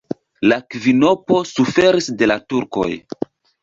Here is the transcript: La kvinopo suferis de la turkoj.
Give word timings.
La 0.47 0.57
kvinopo 0.75 1.39
suferis 1.53 2.11
de 2.19 2.35
la 2.35 2.43
turkoj. 2.53 2.93